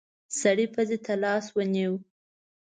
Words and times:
سړی 0.39 0.65
پزې 0.73 0.97
ته 1.05 1.13
لاس 1.23 1.45
ونيو. 1.55 1.93